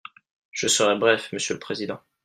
Je 0.49 0.67
serai 0.67 0.97
bref, 0.97 1.31
monsieur 1.31 1.53
le 1.53 1.59
président. 1.59 2.01